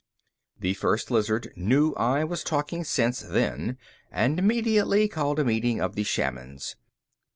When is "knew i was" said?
1.55-2.43